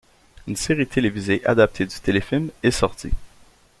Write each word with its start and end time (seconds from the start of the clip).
Une 0.47 0.55
série 0.55 0.87
télévisée 0.87 1.45
adaptée 1.45 1.85
du 1.85 1.95
téléfilm 1.99 2.49
est 2.63 2.71
sortie. 2.71 3.11